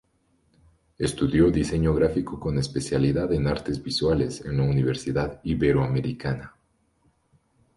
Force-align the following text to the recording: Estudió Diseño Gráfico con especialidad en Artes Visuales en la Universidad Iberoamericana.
Estudió 0.97 1.51
Diseño 1.51 1.93
Gráfico 1.93 2.39
con 2.39 2.57
especialidad 2.57 3.31
en 3.33 3.45
Artes 3.45 3.83
Visuales 3.83 4.43
en 4.43 4.57
la 4.57 4.63
Universidad 4.63 5.39
Iberoamericana. 5.43 6.55